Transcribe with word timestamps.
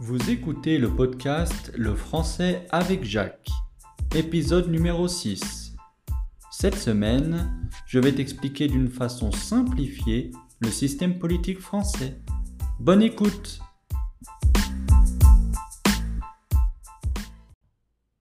Vous 0.00 0.30
écoutez 0.30 0.78
le 0.78 0.88
podcast 0.88 1.72
Le 1.76 1.92
français 1.96 2.68
avec 2.70 3.02
Jacques, 3.02 3.48
épisode 4.14 4.70
numéro 4.70 5.08
6. 5.08 5.74
Cette 6.52 6.76
semaine, 6.76 7.68
je 7.84 7.98
vais 7.98 8.12
t'expliquer 8.12 8.68
d'une 8.68 8.90
façon 8.90 9.32
simplifiée 9.32 10.30
le 10.60 10.70
système 10.70 11.18
politique 11.18 11.58
français. 11.58 12.20
Bonne 12.78 13.02
écoute 13.02 13.58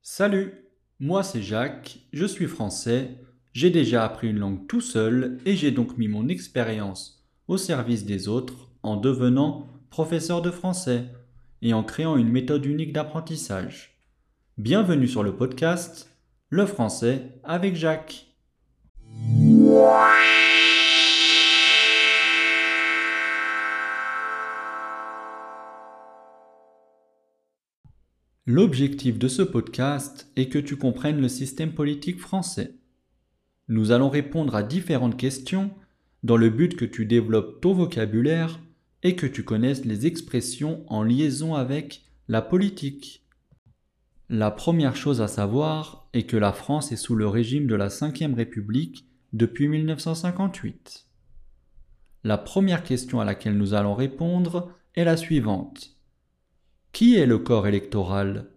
Salut, 0.02 0.54
moi 1.00 1.22
c'est 1.22 1.44
Jacques, 1.44 2.00
je 2.12 2.26
suis 2.26 2.48
français, 2.48 3.22
j'ai 3.54 3.70
déjà 3.70 4.04
appris 4.04 4.30
une 4.30 4.40
langue 4.40 4.66
tout 4.66 4.82
seul 4.82 5.38
et 5.46 5.56
j'ai 5.56 5.70
donc 5.70 5.96
mis 6.00 6.08
mon 6.08 6.28
expérience 6.28 7.24
au 7.48 7.58
service 7.58 8.04
des 8.04 8.28
autres 8.28 8.72
en 8.82 8.98
devenant 8.98 9.68
professeur 9.92 10.42
de 10.42 10.50
français 10.50 11.12
et 11.62 11.74
en 11.74 11.84
créant 11.84 12.18
une 12.18 12.30
méthode 12.30 12.66
unique 12.66 12.94
d'apprentissage. 12.94 13.98
Bienvenue 14.58 15.08
sur 15.08 15.24
le 15.24 15.36
podcast 15.36 16.16
Le 16.50 16.66
français 16.66 17.40
avec 17.44 17.76
Jacques. 17.76 18.28
L'objectif 28.50 29.20
de 29.20 29.28
ce 29.28 29.42
podcast 29.42 30.32
est 30.38 30.48
que 30.48 30.58
tu 30.58 30.78
comprennes 30.78 31.20
le 31.20 31.28
système 31.28 31.74
politique 31.74 32.20
français. 32.20 32.76
Nous 33.68 33.92
allons 33.92 34.10
répondre 34.10 34.56
à 34.56 34.64
différentes 34.64 35.18
questions 35.18 35.72
dans 36.24 36.38
le 36.38 36.50
but 36.50 36.78
que 36.78 36.86
tu 36.86 37.06
développes 37.06 37.60
ton 37.60 37.74
vocabulaire 37.74 38.60
et 39.08 39.16
que 39.16 39.26
tu 39.26 39.46
connaisses 39.46 39.86
les 39.86 40.06
expressions 40.06 40.84
en 40.92 41.02
liaison 41.02 41.56
avec 41.56 42.04
la 42.28 42.42
politique. 42.42 43.26
La 44.28 44.52
première 44.52 44.98
chose 44.98 45.22
à 45.22 45.30
savoir 45.30 46.10
est 46.12 46.24
que 46.24 46.36
la 46.36 46.52
France 46.52 46.92
est 46.92 46.98
sous 46.98 47.16
le 47.16 47.26
régime 47.26 47.68
de 47.68 47.76
la 47.76 47.88
Ve 47.88 48.36
République 48.36 49.08
depuis 49.32 49.70
1958. 49.70 51.08
La 52.26 52.38
première 52.38 52.84
question 52.84 53.22
à 53.22 53.24
laquelle 53.24 53.58
nous 53.58 53.74
allons 53.74 53.96
répondre 53.96 54.74
est 54.94 55.06
la 55.06 55.16
suivante. 55.16 55.96
Qui 56.92 57.16
est 57.16 57.28
le 57.28 57.38
corps 57.38 57.66
électoral? 57.66 58.52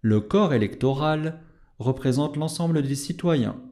Le 0.00 0.20
corps 0.20 0.54
électoral 0.54 1.44
représente 1.78 2.36
l'ensemble 2.36 2.82
des 2.82 2.96
citoyens. 2.96 3.62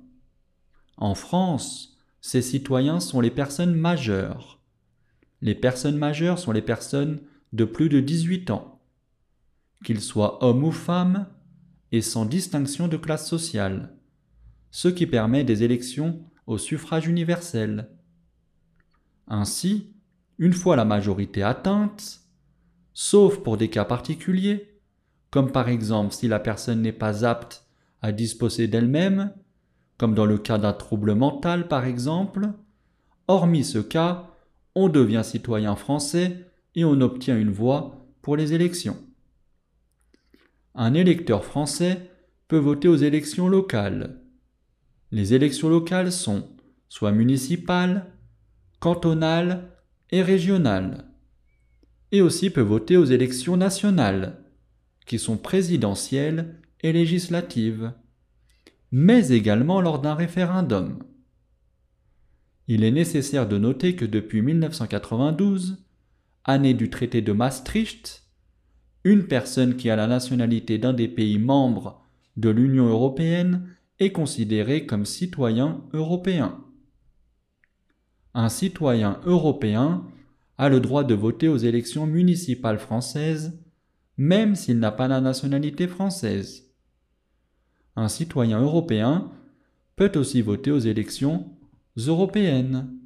En 0.98 1.16
France, 1.16 1.98
ces 2.20 2.42
citoyens 2.42 3.00
sont 3.00 3.20
les 3.20 3.32
personnes 3.32 3.74
majeures. 3.74 4.57
Les 5.40 5.54
personnes 5.54 5.96
majeures 5.96 6.38
sont 6.38 6.52
les 6.52 6.62
personnes 6.62 7.20
de 7.52 7.64
plus 7.64 7.88
de 7.88 8.00
18 8.00 8.50
ans, 8.50 8.80
qu'ils 9.84 10.00
soient 10.00 10.44
hommes 10.44 10.64
ou 10.64 10.72
femmes, 10.72 11.26
et 11.92 12.02
sans 12.02 12.26
distinction 12.26 12.88
de 12.88 12.96
classe 12.96 13.26
sociale, 13.26 13.94
ce 14.70 14.88
qui 14.88 15.06
permet 15.06 15.44
des 15.44 15.62
élections 15.62 16.20
au 16.46 16.58
suffrage 16.58 17.06
universel. 17.06 17.88
Ainsi, 19.26 19.92
une 20.38 20.52
fois 20.52 20.76
la 20.76 20.84
majorité 20.84 21.42
atteinte, 21.42 22.20
sauf 22.92 23.38
pour 23.38 23.56
des 23.56 23.70
cas 23.70 23.84
particuliers, 23.84 24.80
comme 25.30 25.52
par 25.52 25.68
exemple 25.68 26.14
si 26.14 26.28
la 26.28 26.40
personne 26.40 26.82
n'est 26.82 26.92
pas 26.92 27.24
apte 27.24 27.66
à 28.02 28.12
disposer 28.12 28.68
d'elle-même, 28.68 29.32
comme 29.96 30.14
dans 30.14 30.26
le 30.26 30.38
cas 30.38 30.58
d'un 30.58 30.72
trouble 30.72 31.14
mental 31.14 31.68
par 31.68 31.84
exemple, 31.84 32.50
hormis 33.26 33.64
ce 33.64 33.78
cas, 33.78 34.30
on 34.78 34.88
devient 34.88 35.22
citoyen 35.24 35.74
français 35.74 36.46
et 36.76 36.84
on 36.84 37.00
obtient 37.00 37.36
une 37.36 37.50
voix 37.50 38.06
pour 38.22 38.36
les 38.36 38.54
élections. 38.54 38.96
Un 40.76 40.94
électeur 40.94 41.44
français 41.44 42.08
peut 42.46 42.58
voter 42.58 42.86
aux 42.86 42.96
élections 42.96 43.48
locales. 43.48 44.20
Les 45.10 45.34
élections 45.34 45.68
locales 45.68 46.12
sont 46.12 46.48
soit 46.88 47.10
municipales, 47.10 48.06
cantonales 48.78 49.68
et 50.12 50.22
régionales, 50.22 51.06
et 52.12 52.22
aussi 52.22 52.48
peut 52.48 52.60
voter 52.60 52.96
aux 52.96 53.04
élections 53.04 53.56
nationales, 53.56 54.44
qui 55.06 55.18
sont 55.18 55.38
présidentielles 55.38 56.54
et 56.82 56.92
législatives, 56.92 57.92
mais 58.92 59.30
également 59.30 59.80
lors 59.80 59.98
d'un 59.98 60.14
référendum. 60.14 61.00
Il 62.68 62.84
est 62.84 62.90
nécessaire 62.90 63.48
de 63.48 63.56
noter 63.56 63.96
que 63.96 64.04
depuis 64.04 64.42
1992, 64.42 65.82
année 66.44 66.74
du 66.74 66.90
traité 66.90 67.22
de 67.22 67.32
Maastricht, 67.32 68.24
une 69.04 69.26
personne 69.26 69.76
qui 69.76 69.88
a 69.88 69.96
la 69.96 70.06
nationalité 70.06 70.76
d'un 70.76 70.92
des 70.92 71.08
pays 71.08 71.38
membres 71.38 72.06
de 72.36 72.50
l'Union 72.50 72.86
européenne 72.86 73.68
est 73.98 74.12
considérée 74.12 74.84
comme 74.84 75.06
citoyen 75.06 75.82
européen. 75.94 76.62
Un 78.34 78.50
citoyen 78.50 79.18
européen 79.24 80.04
a 80.58 80.68
le 80.68 80.80
droit 80.80 81.04
de 81.04 81.14
voter 81.14 81.48
aux 81.48 81.56
élections 81.56 82.06
municipales 82.06 82.78
françaises, 82.78 83.58
même 84.18 84.54
s'il 84.54 84.78
n'a 84.78 84.92
pas 84.92 85.08
la 85.08 85.22
nationalité 85.22 85.88
française. 85.88 86.66
Un 87.96 88.08
citoyen 88.08 88.60
européen 88.60 89.32
peut 89.96 90.12
aussi 90.16 90.42
voter 90.42 90.70
aux 90.70 90.78
élections 90.78 91.57
européennes. 92.06 92.96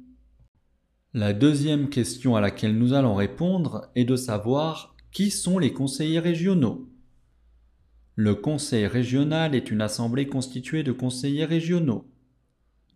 La 1.15 1.33
deuxième 1.33 1.89
question 1.89 2.35
à 2.35 2.41
laquelle 2.41 2.77
nous 2.77 2.93
allons 2.93 3.15
répondre 3.15 3.89
est 3.95 4.05
de 4.05 4.15
savoir 4.15 4.95
qui 5.11 5.31
sont 5.31 5.57
les 5.57 5.73
conseillers 5.73 6.19
régionaux. 6.19 6.89
Le 8.15 8.35
conseil 8.35 8.85
régional 8.85 9.55
est 9.55 9.71
une 9.71 9.81
assemblée 9.81 10.27
constituée 10.27 10.83
de 10.83 10.91
conseillers 10.91 11.45
régionaux, 11.45 12.05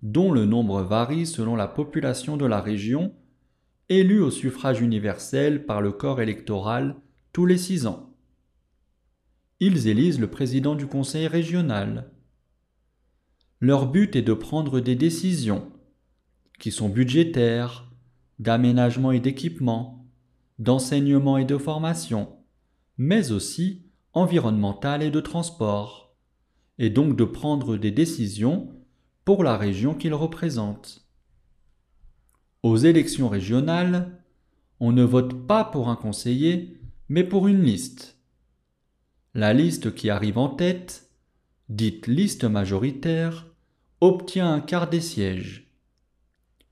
dont 0.03 0.31
le 0.31 0.45
nombre 0.45 0.83
varie 0.83 1.25
selon 1.25 1.55
la 1.55 1.67
population 1.67 2.37
de 2.37 2.45
la 2.45 2.61
région, 2.61 3.15
élus 3.89 4.21
au 4.21 4.29
suffrage 4.29 4.81
universel 4.81 5.65
par 5.65 5.81
le 5.81 5.91
corps 5.91 6.21
électoral 6.21 6.95
tous 7.33 7.47
les 7.47 7.57
six 7.57 7.87
ans. 7.87 8.13
Ils 9.59 9.87
élisent 9.87 10.19
le 10.19 10.29
président 10.29 10.75
du 10.75 10.85
conseil 10.85 11.25
régional. 11.25 12.11
Leur 13.59 13.87
but 13.89 14.15
est 14.15 14.21
de 14.21 14.33
prendre 14.35 14.79
des 14.79 14.95
décisions 14.95 15.71
qui 16.59 16.71
sont 16.71 16.89
budgétaires, 16.89 17.89
d'aménagement 18.39 19.11
et 19.11 19.19
d'équipement, 19.19 20.05
d'enseignement 20.59 21.37
et 21.37 21.45
de 21.45 21.57
formation, 21.57 22.29
mais 22.97 23.31
aussi 23.31 23.83
environnementales 24.13 25.03
et 25.03 25.11
de 25.11 25.19
transport, 25.19 26.15
et 26.79 26.89
donc 26.89 27.15
de 27.15 27.23
prendre 27.23 27.77
des 27.77 27.91
décisions 27.91 28.73
pour 29.25 29.43
la 29.43 29.57
région 29.57 29.93
qu'ils 29.93 30.13
représentent. 30.13 31.07
Aux 32.63 32.77
élections 32.77 33.29
régionales, 33.29 34.23
on 34.79 34.91
ne 34.91 35.03
vote 35.03 35.47
pas 35.47 35.63
pour 35.63 35.89
un 35.89 35.95
conseiller, 35.95 36.79
mais 37.09 37.23
pour 37.23 37.47
une 37.47 37.63
liste. 37.63 38.17
La 39.33 39.53
liste 39.53 39.93
qui 39.93 40.09
arrive 40.09 40.37
en 40.37 40.49
tête, 40.49 41.11
dite 41.69 42.07
liste 42.07 42.43
majoritaire, 42.45 43.47
obtient 44.01 44.51
un 44.51 44.59
quart 44.59 44.89
des 44.89 45.01
sièges. 45.01 45.66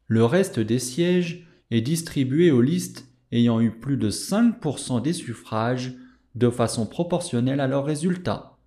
Le 0.08 0.24
reste 0.26 0.60
des 0.60 0.80
sièges 0.80 1.48
est 1.72 1.82
distribué 1.82 2.52
aux 2.52 2.62
listes 2.62 3.08
ayant 3.32 3.60
eu 3.60 3.72
plus 3.72 3.98
de 3.98 4.10
5% 4.10 5.02
des 5.02 5.14
suffrages 5.14 5.94
de 6.36 6.50
façon 6.50 6.86
proportionnelle 6.86 7.60
à 7.60 7.68
leurs 7.68 7.86
résultats. 7.86 8.58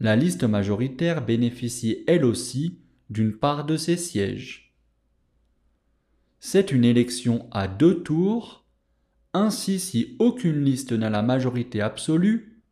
La 0.00 0.16
liste 0.16 0.44
majoritaire 0.44 1.24
bénéficie 1.24 2.04
elle 2.06 2.24
aussi 2.24 2.78
d'une 3.10 3.36
part 3.36 3.64
de 3.64 3.76
ces 3.76 3.96
sièges. 3.96 4.74
C'est 6.40 6.72
une 6.72 6.84
élection 6.84 7.48
à 7.52 7.68
deux 7.68 8.02
tours, 8.02 8.64
ainsi 9.32 9.78
si 9.78 10.16
aucune 10.18 10.64
liste 10.64 10.92
n'a 10.92 11.10
la 11.10 11.22
majorité 11.22 11.80
absolue, 11.80 12.62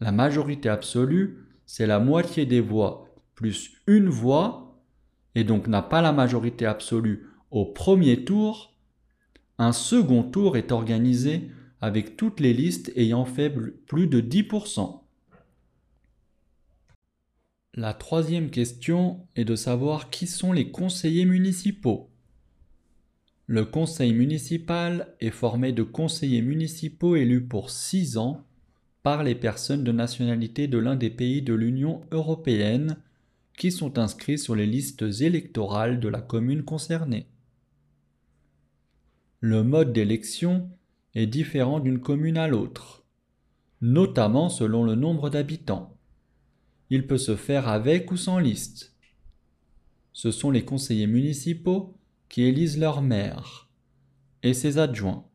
la 0.00 0.12
majorité 0.12 0.68
absolue 0.68 1.44
c'est 1.66 1.86
la 1.86 2.00
moitié 2.00 2.46
des 2.46 2.62
voix 2.62 3.08
plus 3.34 3.72
une 3.86 4.08
voix 4.08 4.67
et 5.38 5.44
donc 5.44 5.68
n'a 5.68 5.82
pas 5.82 6.02
la 6.02 6.10
majorité 6.10 6.66
absolue 6.66 7.28
au 7.52 7.64
premier 7.64 8.24
tour, 8.24 8.74
un 9.56 9.70
second 9.70 10.24
tour 10.24 10.56
est 10.56 10.72
organisé 10.72 11.48
avec 11.80 12.16
toutes 12.16 12.40
les 12.40 12.52
listes 12.52 12.92
ayant 12.96 13.24
fait 13.24 13.48
plus 13.86 14.08
de 14.08 14.20
10%. 14.20 15.00
La 17.74 17.94
troisième 17.94 18.50
question 18.50 19.28
est 19.36 19.44
de 19.44 19.54
savoir 19.54 20.10
qui 20.10 20.26
sont 20.26 20.52
les 20.52 20.72
conseillers 20.72 21.24
municipaux. 21.24 22.10
Le 23.46 23.64
conseil 23.64 24.12
municipal 24.12 25.14
est 25.20 25.30
formé 25.30 25.70
de 25.70 25.84
conseillers 25.84 26.42
municipaux 26.42 27.14
élus 27.14 27.46
pour 27.46 27.70
six 27.70 28.18
ans 28.18 28.44
par 29.04 29.22
les 29.22 29.36
personnes 29.36 29.84
de 29.84 29.92
nationalité 29.92 30.66
de 30.66 30.78
l'un 30.78 30.96
des 30.96 31.10
pays 31.10 31.42
de 31.42 31.54
l'Union 31.54 32.00
européenne 32.10 32.96
qui 33.58 33.72
sont 33.72 33.98
inscrits 33.98 34.38
sur 34.38 34.54
les 34.54 34.66
listes 34.66 35.04
électorales 35.20 36.00
de 36.00 36.08
la 36.08 36.22
commune 36.22 36.64
concernée. 36.64 37.26
Le 39.40 39.62
mode 39.62 39.92
d'élection 39.92 40.70
est 41.14 41.26
différent 41.26 41.80
d'une 41.80 42.00
commune 42.00 42.38
à 42.38 42.48
l'autre, 42.48 43.04
notamment 43.80 44.48
selon 44.48 44.84
le 44.84 44.94
nombre 44.94 45.28
d'habitants. 45.28 45.96
Il 46.90 47.06
peut 47.06 47.18
se 47.18 47.36
faire 47.36 47.68
avec 47.68 48.10
ou 48.12 48.16
sans 48.16 48.38
liste. 48.38 48.94
Ce 50.12 50.30
sont 50.30 50.50
les 50.50 50.64
conseillers 50.64 51.06
municipaux 51.06 51.96
qui 52.28 52.42
élisent 52.42 52.78
leur 52.78 53.02
maire 53.02 53.68
et 54.42 54.54
ses 54.54 54.78
adjoints, 54.78 55.26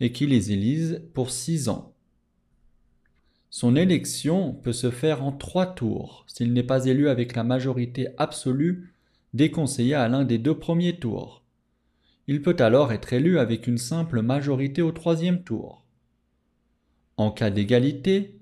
et 0.00 0.12
qui 0.12 0.26
les 0.26 0.52
élisent 0.52 1.02
pour 1.14 1.30
six 1.30 1.68
ans. 1.68 1.95
Son 3.58 3.74
élection 3.74 4.52
peut 4.52 4.74
se 4.74 4.90
faire 4.90 5.24
en 5.24 5.32
trois 5.32 5.64
tours 5.64 6.26
s'il 6.28 6.52
n'est 6.52 6.62
pas 6.62 6.84
élu 6.84 7.08
avec 7.08 7.34
la 7.34 7.42
majorité 7.42 8.08
absolue 8.18 8.92
des 9.32 9.50
conseillers 9.50 9.94
à 9.94 10.08
l'un 10.08 10.26
des 10.26 10.36
deux 10.36 10.58
premiers 10.58 10.98
tours. 10.98 11.42
Il 12.26 12.42
peut 12.42 12.56
alors 12.58 12.92
être 12.92 13.14
élu 13.14 13.38
avec 13.38 13.66
une 13.66 13.78
simple 13.78 14.20
majorité 14.20 14.82
au 14.82 14.92
troisième 14.92 15.42
tour. 15.42 15.86
En 17.16 17.30
cas 17.30 17.48
d'égalité, 17.48 18.38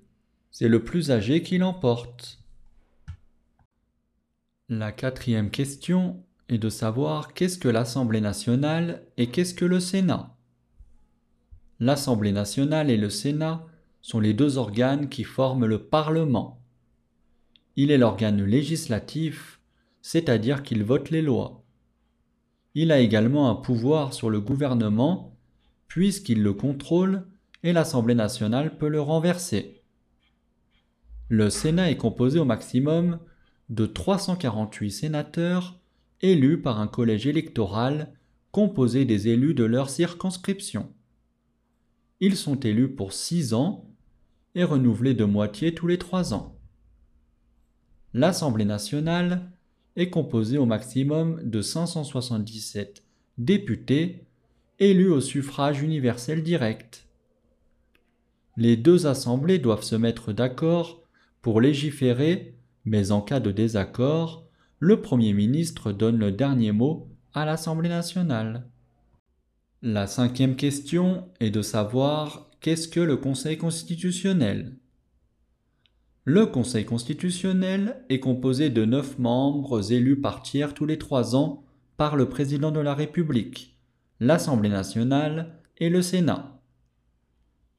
c'est 0.50 0.66
le 0.66 0.82
plus 0.82 1.12
âgé 1.12 1.44
qui 1.44 1.58
l'emporte. 1.58 2.40
La 4.68 4.90
quatrième 4.90 5.52
question 5.52 6.24
est 6.48 6.58
de 6.58 6.68
savoir 6.68 7.34
qu'est-ce 7.34 7.58
que 7.58 7.68
l'Assemblée 7.68 8.20
nationale 8.20 9.06
et 9.16 9.28
qu'est-ce 9.28 9.54
que 9.54 9.64
le 9.64 9.78
Sénat. 9.78 10.34
L'Assemblée 11.78 12.32
nationale 12.32 12.90
et 12.90 12.96
le 12.96 13.10
Sénat 13.10 13.64
sont 14.04 14.20
les 14.20 14.34
deux 14.34 14.58
organes 14.58 15.08
qui 15.08 15.24
forment 15.24 15.64
le 15.64 15.78
Parlement. 15.78 16.60
Il 17.74 17.90
est 17.90 17.96
l'organe 17.96 18.44
législatif, 18.44 19.60
c'est-à-dire 20.02 20.62
qu'il 20.62 20.84
vote 20.84 21.08
les 21.08 21.22
lois. 21.22 21.64
Il 22.74 22.92
a 22.92 22.98
également 22.98 23.48
un 23.48 23.54
pouvoir 23.54 24.12
sur 24.12 24.28
le 24.28 24.42
gouvernement, 24.42 25.38
puisqu'il 25.88 26.42
le 26.42 26.52
contrôle 26.52 27.26
et 27.62 27.72
l'Assemblée 27.72 28.14
nationale 28.14 28.76
peut 28.76 28.90
le 28.90 29.00
renverser. 29.00 29.80
Le 31.30 31.48
Sénat 31.48 31.90
est 31.90 31.96
composé 31.96 32.38
au 32.38 32.44
maximum 32.44 33.20
de 33.70 33.86
348 33.86 34.90
sénateurs 34.90 35.80
élus 36.20 36.60
par 36.60 36.78
un 36.78 36.88
collège 36.88 37.26
électoral 37.26 38.12
composé 38.52 39.06
des 39.06 39.28
élus 39.28 39.54
de 39.54 39.64
leur 39.64 39.88
circonscription. 39.88 40.92
Ils 42.20 42.36
sont 42.36 42.60
élus 42.60 42.94
pour 42.94 43.14
six 43.14 43.54
ans 43.54 43.90
et 44.54 44.64
renouvelé 44.64 45.14
de 45.14 45.24
moitié 45.24 45.74
tous 45.74 45.86
les 45.86 45.98
trois 45.98 46.34
ans. 46.34 46.56
L'Assemblée 48.12 48.64
nationale 48.64 49.50
est 49.96 50.10
composée 50.10 50.58
au 50.58 50.66
maximum 50.66 51.40
de 51.42 51.60
577 51.60 53.02
députés 53.38 54.24
élus 54.78 55.10
au 55.10 55.20
suffrage 55.20 55.82
universel 55.82 56.42
direct. 56.42 57.06
Les 58.56 58.76
deux 58.76 59.06
assemblées 59.06 59.58
doivent 59.58 59.82
se 59.82 59.96
mettre 59.96 60.32
d'accord 60.32 61.02
pour 61.42 61.60
légiférer, 61.60 62.54
mais 62.84 63.10
en 63.10 63.20
cas 63.20 63.40
de 63.40 63.50
désaccord, 63.50 64.46
le 64.78 65.00
Premier 65.00 65.32
ministre 65.32 65.92
donne 65.92 66.18
le 66.18 66.30
dernier 66.30 66.72
mot 66.72 67.08
à 67.32 67.44
l'Assemblée 67.44 67.88
nationale. 67.88 68.68
La 69.82 70.06
cinquième 70.06 70.56
question 70.56 71.28
est 71.40 71.50
de 71.50 71.62
savoir 71.62 72.50
Qu'est-ce 72.64 72.88
que 72.88 73.00
le 73.00 73.18
Conseil 73.18 73.58
constitutionnel? 73.58 74.78
Le 76.24 76.46
Conseil 76.46 76.86
constitutionnel 76.86 78.02
est 78.08 78.20
composé 78.20 78.70
de 78.70 78.86
neuf 78.86 79.18
membres 79.18 79.92
élus 79.92 80.18
par 80.18 80.40
tiers 80.40 80.72
tous 80.72 80.86
les 80.86 80.96
trois 80.96 81.36
ans 81.36 81.62
par 81.98 82.16
le 82.16 82.26
président 82.30 82.70
de 82.70 82.80
la 82.80 82.94
République, 82.94 83.78
l'Assemblée 84.18 84.70
nationale 84.70 85.60
et 85.76 85.90
le 85.90 86.00
Sénat. 86.00 86.58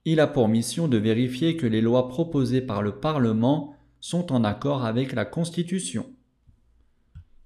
Il 0.05 0.19
a 0.19 0.27
pour 0.27 0.47
mission 0.47 0.87
de 0.87 0.97
vérifier 0.97 1.57
que 1.57 1.65
les 1.65 1.81
lois 1.81 2.07
proposées 2.07 2.61
par 2.61 2.83
le 2.83 2.99
Parlement 2.99 3.75
sont 3.99 4.31
en 4.31 4.43
accord 4.43 4.85
avec 4.85 5.13
la 5.13 5.25
Constitution. 5.25 6.05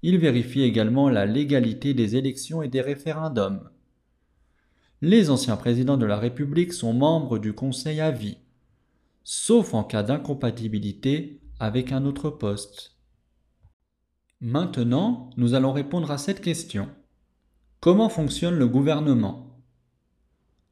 Il 0.02 0.18
vérifie 0.18 0.60
également 0.60 1.08
la 1.08 1.24
légalité 1.24 1.94
des 1.94 2.16
élections 2.16 2.60
et 2.60 2.68
des 2.68 2.82
référendums. 2.82 3.70
Les 5.02 5.30
anciens 5.30 5.56
présidents 5.56 5.96
de 5.96 6.04
la 6.04 6.18
République 6.18 6.74
sont 6.74 6.92
membres 6.92 7.38
du 7.38 7.54
Conseil 7.54 8.00
à 8.00 8.10
vie, 8.10 8.36
sauf 9.24 9.72
en 9.72 9.82
cas 9.82 10.02
d'incompatibilité 10.02 11.40
avec 11.58 11.90
un 11.90 12.04
autre 12.04 12.28
poste. 12.28 12.98
Maintenant, 14.42 15.30
nous 15.38 15.54
allons 15.54 15.72
répondre 15.72 16.10
à 16.10 16.18
cette 16.18 16.42
question. 16.42 16.86
Comment 17.80 18.10
fonctionne 18.10 18.58
le 18.58 18.68
gouvernement? 18.68 19.62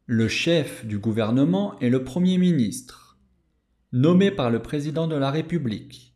Le 0.05 0.29
chef 0.29 0.85
du 0.85 0.99
gouvernement 0.99 1.79
est 1.79 1.89
le 1.89 2.05
Premier 2.05 2.37
ministre, 2.37 3.19
nommé 3.93 4.31
par 4.31 4.51
le 4.51 4.61
président 4.61 5.07
de 5.07 5.17
la 5.17 5.31
République. 5.31 6.15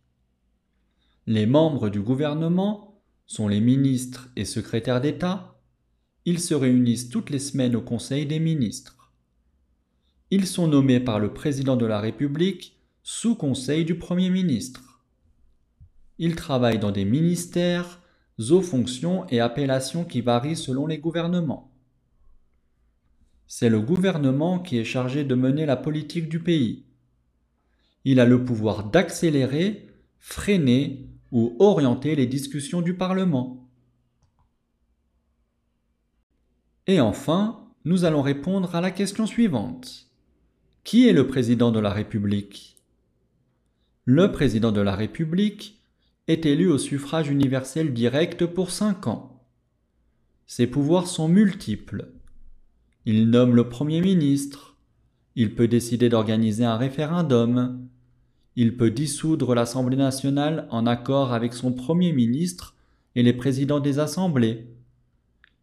Les 1.26 1.46
membres 1.46 1.88
du 1.88 2.02
gouvernement 2.02 3.02
sont 3.24 3.48
les 3.48 3.60
ministres 3.60 4.28
et 4.36 4.44
secrétaires 4.44 5.00
d'État, 5.00 5.51
ils 6.24 6.40
se 6.40 6.54
réunissent 6.54 7.08
toutes 7.08 7.30
les 7.30 7.38
semaines 7.38 7.76
au 7.76 7.80
Conseil 7.80 8.26
des 8.26 8.38
ministres. 8.38 9.12
Ils 10.30 10.46
sont 10.46 10.66
nommés 10.66 11.00
par 11.00 11.18
le 11.18 11.34
président 11.34 11.76
de 11.76 11.84
la 11.84 12.00
République 12.00 12.78
sous 13.02 13.34
conseil 13.34 13.84
du 13.84 13.96
Premier 13.96 14.30
ministre. 14.30 15.02
Ils 16.18 16.36
travaillent 16.36 16.78
dans 16.78 16.92
des 16.92 17.04
ministères, 17.04 18.00
aux 18.50 18.62
fonctions 18.62 19.26
et 19.28 19.40
appellations 19.40 20.04
qui 20.04 20.20
varient 20.20 20.56
selon 20.56 20.86
les 20.86 20.98
gouvernements. 20.98 21.70
C'est 23.46 23.68
le 23.68 23.80
gouvernement 23.80 24.58
qui 24.58 24.78
est 24.78 24.84
chargé 24.84 25.24
de 25.24 25.34
mener 25.34 25.66
la 25.66 25.76
politique 25.76 26.28
du 26.28 26.40
pays. 26.40 26.86
Il 28.04 28.18
a 28.18 28.24
le 28.24 28.44
pouvoir 28.44 28.84
d'accélérer, 28.84 29.86
freiner 30.18 31.10
ou 31.30 31.56
orienter 31.58 32.16
les 32.16 32.26
discussions 32.26 32.80
du 32.80 32.94
Parlement. 32.94 33.61
Et 36.92 37.00
enfin, 37.00 37.58
nous 37.86 38.04
allons 38.04 38.20
répondre 38.20 38.74
à 38.74 38.82
la 38.82 38.90
question 38.90 39.24
suivante. 39.24 40.10
Qui 40.84 41.08
est 41.08 41.14
le 41.14 41.26
président 41.26 41.72
de 41.72 41.80
la 41.80 41.88
République? 41.88 42.76
Le 44.04 44.30
président 44.30 44.72
de 44.72 44.82
la 44.82 44.94
République 44.94 45.80
est 46.28 46.44
élu 46.44 46.68
au 46.68 46.76
suffrage 46.76 47.30
universel 47.30 47.94
direct 47.94 48.44
pour 48.44 48.70
cinq 48.70 49.06
ans. 49.06 49.42
Ses 50.44 50.66
pouvoirs 50.66 51.06
sont 51.06 51.28
multiples. 51.28 52.12
Il 53.06 53.30
nomme 53.30 53.56
le 53.56 53.70
Premier 53.70 54.02
ministre, 54.02 54.76
il 55.34 55.54
peut 55.54 55.68
décider 55.68 56.10
d'organiser 56.10 56.66
un 56.66 56.76
référendum, 56.76 57.88
il 58.54 58.76
peut 58.76 58.90
dissoudre 58.90 59.54
l'Assemblée 59.54 59.96
nationale 59.96 60.68
en 60.68 60.84
accord 60.84 61.32
avec 61.32 61.54
son 61.54 61.72
Premier 61.72 62.12
ministre 62.12 62.76
et 63.14 63.22
les 63.22 63.32
présidents 63.32 63.80
des 63.80 63.98
assemblées, 63.98 64.66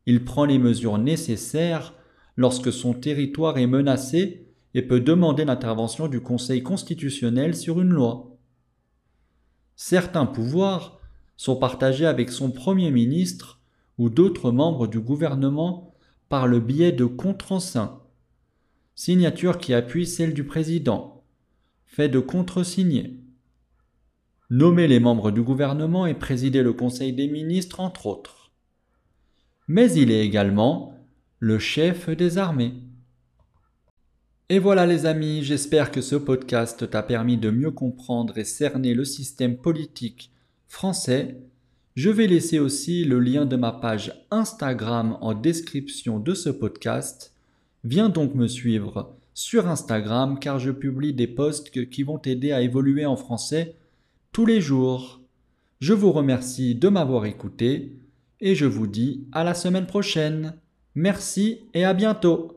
il 0.09 0.25
prend 0.25 0.45
les 0.45 0.57
mesures 0.57 0.97
nécessaires 0.97 1.93
lorsque 2.35 2.73
son 2.73 2.95
territoire 2.95 3.59
est 3.59 3.67
menacé 3.67 4.47
et 4.73 4.81
peut 4.81 5.01
demander 5.01 5.45
l'intervention 5.45 6.07
du 6.07 6.19
Conseil 6.19 6.63
constitutionnel 6.63 7.55
sur 7.55 7.79
une 7.79 7.91
loi. 7.91 8.35
Certains 9.75 10.25
pouvoirs 10.25 10.99
sont 11.37 11.57
partagés 11.57 12.07
avec 12.07 12.31
son 12.31 12.49
Premier 12.49 12.89
ministre 12.89 13.61
ou 13.99 14.09
d'autres 14.09 14.51
membres 14.51 14.87
du 14.87 14.99
gouvernement 14.99 15.93
par 16.27 16.47
le 16.47 16.59
biais 16.59 16.91
de 16.91 17.05
contre-signatures 17.05 17.99
signature 18.95 19.59
qui 19.59 19.75
appuie 19.75 20.07
celle 20.07 20.33
du 20.33 20.43
président, 20.43 21.23
fait 21.85 22.09
de 22.09 22.19
contre-signés. 22.19 23.19
Nommer 24.49 24.87
les 24.87 24.99
membres 24.99 25.29
du 25.29 25.43
gouvernement 25.43 26.07
et 26.07 26.15
présider 26.15 26.63
le 26.63 26.73
Conseil 26.73 27.13
des 27.13 27.27
ministres, 27.27 27.79
entre 27.79 28.07
autres 28.07 28.38
mais 29.69 29.93
il 29.93 30.09
est 30.09 30.25
également 30.25 30.95
le 31.38 31.59
chef 31.59 32.09
des 32.09 32.39
armées. 32.39 32.73
Et 34.49 34.57
voilà 34.57 34.88
les 34.88 35.05
amis, 35.05 35.43
j'espère 35.43 35.91
que 35.91 36.01
ce 36.01 36.15
podcast 36.15 36.89
t'a 36.89 37.03
permis 37.03 37.38
de 37.38 37.51
mieux 37.51 37.69
comprendre 37.69 38.39
et 38.39 38.45
cerner 38.45 38.95
le 38.95 39.05
système 39.05 39.57
politique 39.57 40.31
français. 40.67 41.38
Je 41.95 42.09
vais 42.09 42.25
laisser 42.25 42.57
aussi 42.57 43.05
le 43.05 43.19
lien 43.19 43.45
de 43.45 43.55
ma 43.55 43.71
page 43.71 44.25
Instagram 44.31 45.19
en 45.21 45.35
description 45.35 46.19
de 46.19 46.33
ce 46.33 46.49
podcast. 46.49 47.31
Viens 47.83 48.09
donc 48.09 48.33
me 48.33 48.47
suivre 48.47 49.15
sur 49.35 49.67
Instagram 49.67 50.39
car 50.39 50.57
je 50.57 50.71
publie 50.71 51.13
des 51.13 51.27
posts 51.27 51.88
qui 51.91 52.01
vont 52.01 52.17
t'aider 52.17 52.51
à 52.53 52.61
évoluer 52.61 53.05
en 53.05 53.15
français 53.15 53.75
tous 54.31 54.47
les 54.47 54.61
jours. 54.61 55.21
Je 55.79 55.93
vous 55.93 56.11
remercie 56.11 56.73
de 56.73 56.89
m'avoir 56.89 57.27
écouté 57.27 57.93
et 58.41 58.55
je 58.55 58.65
vous 58.65 58.88
dis 58.88 59.27
à 59.31 59.43
la 59.43 59.53
semaine 59.53 59.86
prochaine. 59.86 60.55
Merci 60.96 61.62
et 61.74 61.86
à 61.86 61.93
bientôt. 61.93 62.55